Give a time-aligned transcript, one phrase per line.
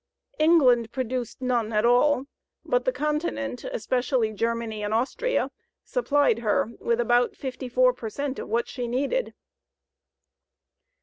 [0.39, 2.25] England produced none at all,
[2.65, 5.51] but the continent, especially Germany and Austria,
[5.83, 9.35] supplied her with about 54 per cent of what she needed.